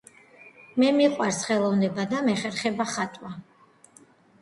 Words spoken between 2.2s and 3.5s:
მეხერხება ხატვა